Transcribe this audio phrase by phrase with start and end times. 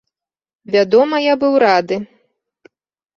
[0.75, 1.95] Вядома, я быў рады.